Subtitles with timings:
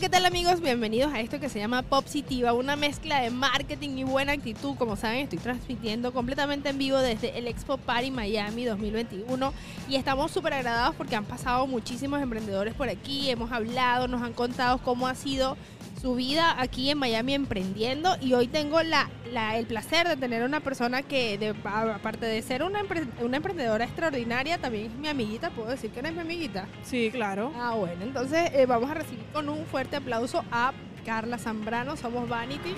[0.00, 0.62] ¿qué tal amigos?
[0.62, 4.74] Bienvenidos a esto que se llama Positiva, una mezcla de marketing y buena actitud.
[4.78, 9.52] Como saben, estoy transmitiendo completamente en vivo desde el Expo Party Miami 2021
[9.90, 14.32] y estamos súper agradados porque han pasado muchísimos emprendedores por aquí, hemos hablado, nos han
[14.32, 15.58] contado cómo ha sido
[16.00, 19.10] su vida aquí en Miami emprendiendo y hoy tengo la,
[19.56, 22.80] el placer de tener una persona que aparte de ser una,
[23.20, 26.66] una, emprendedora extraordinaria, también es mi amiguita, ¿puedo decir que eres mi amiguita?
[26.82, 27.52] Sí, claro.
[27.56, 30.72] Ah, bueno, entonces eh, vamos a recibir con un fuerte aplauso a
[31.04, 32.74] Carla Zambrano, somos Vanity.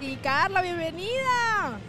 [0.00, 1.80] Sí, Carla, bienvenida.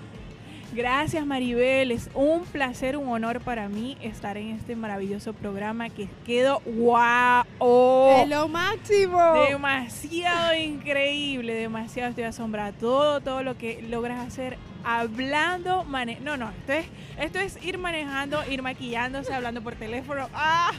[0.74, 6.10] Gracias Maribel, es un placer, un honor para mí estar en este maravilloso programa que
[6.26, 8.18] quedó wow.
[8.18, 9.20] Es lo máximo.
[9.48, 12.72] Demasiado increíble, demasiado estoy asombrada.
[12.74, 16.86] Todo, todo lo que logras hacer hablando, mane no, no, esto es,
[17.20, 20.30] esto es ir manejando, ir maquillándose, hablando por teléfono.
[20.34, 20.72] ¡Ah!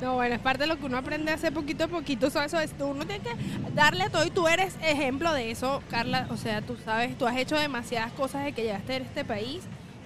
[0.00, 2.74] No, bueno, es parte de lo que uno aprende hace poquito a poquito, eso, es,
[2.80, 3.36] uno tiene que
[3.74, 7.36] darle todo y tú eres ejemplo de eso, Carla, o sea, tú sabes, tú has
[7.36, 9.62] hecho demasiadas cosas de que llegaste a este país.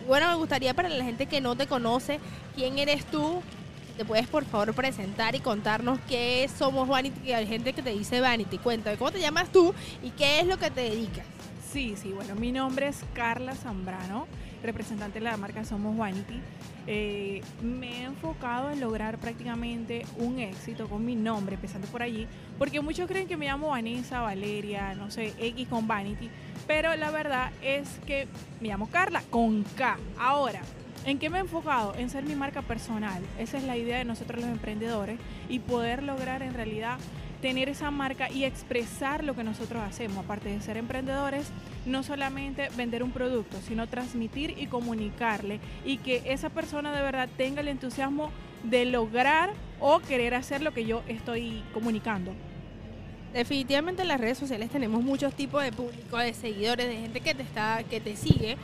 [0.06, 2.19] Bueno, me gustaría para la gente que no te conoce,
[2.56, 3.42] ¿quién eres tú?
[3.97, 7.33] ¿Te puedes por favor presentar y contarnos qué Somos Vanity?
[7.33, 8.59] Hay gente que te dice Vanity.
[8.59, 11.27] Cuéntame, ¿cómo te llamas tú y qué es lo que te dedicas?
[11.72, 14.27] Sí, sí, bueno, mi nombre es Carla Zambrano,
[14.62, 16.41] representante de la marca Somos Vanity.
[16.86, 22.27] Eh, me he enfocado en lograr prácticamente un éxito con mi nombre, empezando por allí,
[22.56, 26.30] porque muchos creen que me llamo Vanessa, Valeria, no sé, X con Vanity,
[26.66, 28.28] pero la verdad es que
[28.62, 29.98] me llamo Carla con K.
[30.19, 30.62] Ahora,
[31.09, 31.95] ¿En qué me he enfocado?
[31.97, 33.23] En ser mi marca personal.
[33.39, 36.98] Esa es la idea de nosotros los emprendedores y poder lograr en realidad
[37.41, 40.19] tener esa marca y expresar lo que nosotros hacemos.
[40.19, 41.50] Aparte de ser emprendedores,
[41.87, 47.31] no solamente vender un producto, sino transmitir y comunicarle y que esa persona de verdad
[47.39, 48.31] tenga el entusiasmo
[48.65, 52.34] de lograr o querer hacer lo que yo estoy comunicando.
[53.33, 57.34] Definitivamente en las redes sociales tenemos muchos tipos de público, de seguidores, de gente que
[57.34, 58.59] te está, que te sigue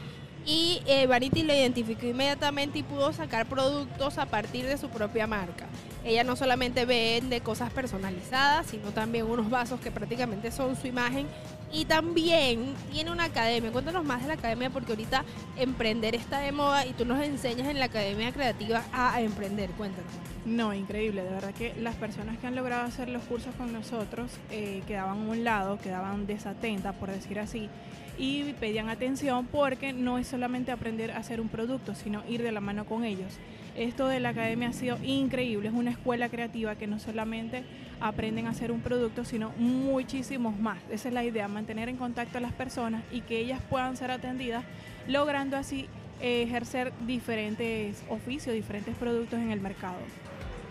[0.47, 5.27] y eh, Vanity lo identificó inmediatamente y pudo sacar productos a partir de su propia
[5.27, 5.67] marca.
[6.05, 11.27] Ella no solamente vende cosas personalizadas, sino también unos vasos que prácticamente son su imagen
[11.75, 13.73] y también tiene una academia.
[13.73, 15.25] Cuéntanos más de la academia porque ahorita
[15.59, 19.71] emprender está de moda y tú nos enseñas en la academia creativa a, emprender.
[19.71, 20.11] Cuéntanos.
[20.47, 21.25] No, increíble.
[21.25, 25.27] De verdad que las personas que han logrado hacer los cursos con nosotros eh, quedaban
[25.27, 27.69] a un lado, quedaban desatentas, por decir así
[28.17, 32.53] y pedían atención porque no es solamente aprender a hacer un producto, sino ir de
[32.53, 33.35] la mano con ellos.
[33.77, 37.65] Esto de la academia ha sido increíble, es una escuela creativa que no solamente
[38.01, 40.79] aprenden a hacer un producto, sino muchísimos más.
[40.91, 44.13] Esa es la idea, mantener en contacto a las personas y que ellas puedan ser
[44.13, 44.65] atendidas,
[45.09, 45.89] logrando así
[46.21, 49.97] ejercer diferentes oficios, diferentes productos en el mercado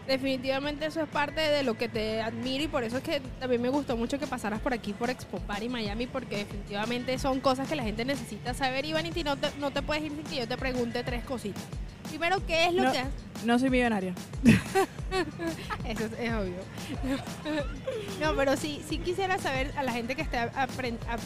[0.08, 3.62] definitivamente eso es parte de lo que te admiro y por eso es que también
[3.62, 7.68] me gustó mucho que pasaras por aquí por Expo Party Miami porque definitivamente son cosas
[7.68, 10.36] que la gente necesita saber y Vanity no te, no te puedes ir sin que
[10.38, 11.64] yo te pregunte tres cositas.
[12.10, 13.04] Primero, ¿qué es lo que
[13.46, 14.14] No soy millonaria.
[15.86, 16.60] eso es, obvio.
[18.22, 20.52] no, pero sí, sí quisiera saber a la gente que está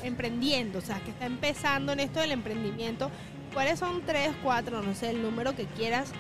[0.04, 3.12] emprendiendo, o sea, que está empezando en esto del emprendimiento,
[3.54, 6.12] ¿cuáles son tres, cuatro, no sé, el número que quieras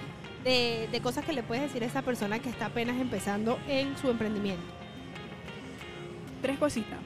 [0.44, 4.09] de, cosas que le puedes decir a esa persona que está apenas empezando en su
[4.09, 4.64] emprendimiento?
[6.42, 7.00] Tres cositas.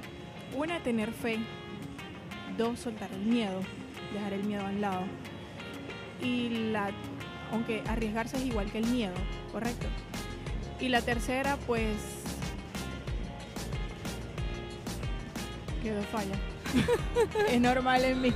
[0.56, 1.40] Una, tener fe.
[2.58, 3.62] Dos, soltar el miedo,
[4.14, 5.03] dejar el miedo al lado.
[6.22, 6.92] Y la,
[7.52, 9.16] aunque arriesgarse es igual que el miedo,
[9.52, 9.88] correcto.
[10.80, 11.96] Y la tercera, pues,
[15.81, 16.50] quedó falla.
[17.49, 18.33] es normal en mí.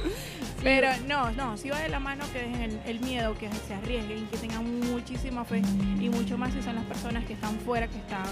[0.63, 4.25] Pero no, no, si va de la mano que dejen el, miedo, que se arriesguen,
[4.27, 5.61] que tengan muchísima fe
[5.99, 8.25] y mucho más si son las personas que están fuera, que están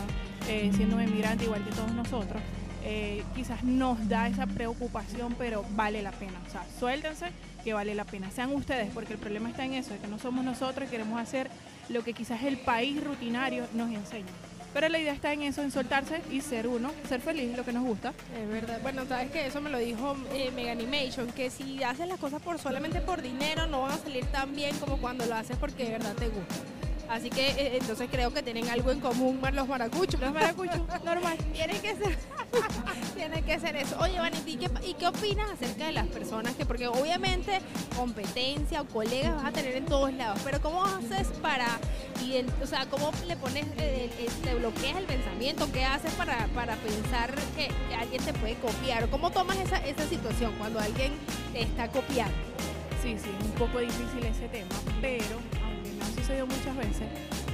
[0.48, 2.42] eh, siendo inmigrantes igual que todos nosotros.
[2.86, 6.42] Eh, quizás nos da esa preocupación, pero vale la pena.
[6.48, 7.28] O sea, suéltense
[7.64, 8.30] que vale la pena.
[8.32, 11.20] Sean ustedes, porque el problema está en eso, de que no somos nosotros y queremos
[11.20, 11.50] hacer
[11.90, 14.32] lo que quizás el país rutinario nos enseña.
[14.74, 17.72] Pero la idea está en eso, en soltarse y ser uno, ser feliz, lo que
[17.72, 18.14] nos gusta.
[18.42, 18.80] Es verdad.
[18.82, 22.42] Bueno, sabes que eso me lo dijo eh, Mega Animation, que si haces las cosas
[22.42, 25.86] por solamente por dinero no van a salir tan bien como cuando lo haces porque
[25.86, 26.83] de verdad te gusta.
[27.14, 30.20] Así que eh, entonces creo que tienen algo en común los maracuchos.
[30.20, 31.38] Los maracuchos, normal.
[31.54, 32.18] Tienen que ser,
[33.16, 33.96] tiene que ser eso.
[34.00, 37.62] Oye, Vanity, ¿y qué, opinas acerca de las personas que, porque obviamente
[37.96, 41.68] competencia o colegas vas a tener en todos lados, pero ¿cómo haces para,
[42.64, 45.72] o sea, cómo le pones, eh, eh, te bloqueas el pensamiento?
[45.72, 49.04] ¿Qué haces para, para pensar que, alguien te puede copiar?
[49.04, 51.12] ¿O cómo tomas esa, esa situación cuando alguien
[51.54, 52.34] te está copiando?
[53.04, 54.74] Sí, sí, un poco difícil ese tema,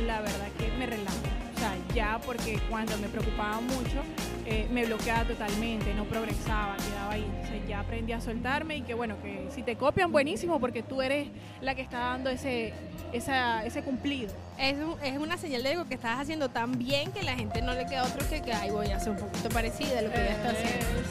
[0.05, 1.17] la verdad que me relajo.
[1.55, 4.01] O sea, ya porque cuando me preocupaba mucho,
[4.45, 7.25] eh, me bloqueaba totalmente, no progresaba, quedaba ahí.
[7.25, 11.01] Entonces ya aprendí a soltarme y que bueno, que si te copian, buenísimo, porque tú
[11.01, 11.27] eres
[11.61, 12.73] la que está dando ese,
[13.11, 14.33] esa, ese cumplido.
[14.57, 17.73] Es, es una señal de algo que estás haciendo tan bien que la gente no
[17.73, 20.17] le queda otro que que, ay, voy a hacer un poquito parecida a lo que
[20.17, 21.08] ya está haciendo.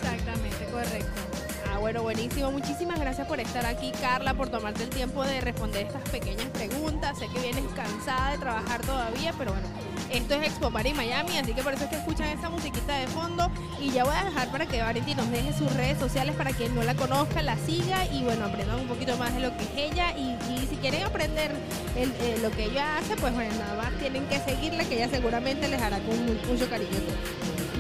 [1.89, 2.51] Bueno, buenísimo.
[2.53, 7.19] Muchísimas gracias por estar aquí, Carla, por tomarte el tiempo de responder estas pequeñas preguntas.
[7.19, 9.67] Sé que vienes cansada de trabajar todavía, pero bueno,
[10.11, 13.07] esto es Expo Party Miami, así que por eso es que escuchan esta musiquita de
[13.09, 13.51] fondo.
[13.81, 16.75] Y ya voy a dejar para que Valentín nos deje sus redes sociales para quien
[16.75, 19.93] no la conozca, la siga y bueno, aprendan un poquito más de lo que es
[19.93, 20.17] ella.
[20.17, 20.37] Y,
[20.69, 21.51] si quieren aprender
[21.97, 25.67] eh, lo que ella hace, pues bueno, nada más tienen que seguirla, que ella seguramente
[25.67, 26.91] les hará con mu- mucho cariño.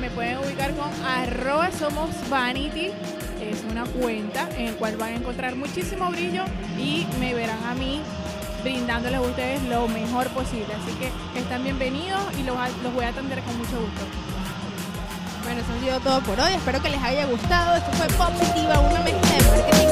[0.00, 2.90] Me pueden ubicar con arroba somos vanity.
[3.40, 6.42] Es una cuenta en la cual van a encontrar muchísimo brillo
[6.76, 7.97] y me verán a mí
[8.68, 10.68] brindándoles a ustedes lo mejor posible.
[10.74, 14.04] Así que están bienvenidos y los, los voy a atender con mucho gusto.
[15.44, 16.52] Bueno, eso ha sido todo por hoy.
[16.52, 17.76] Espero que les haya gustado.
[17.76, 19.87] Esto fue Positiva, una mezcla de marketing